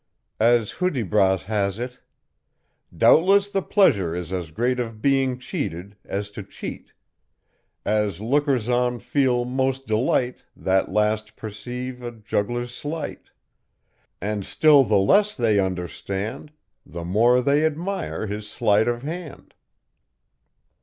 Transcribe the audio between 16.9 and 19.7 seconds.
more they admire his sleight of hand."